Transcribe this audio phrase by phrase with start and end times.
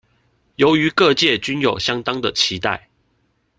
[0.55, 2.89] 由於各界均有相當的期待